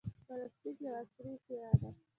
[0.27, 1.89] پلاستيک یو عصري اختراع ده.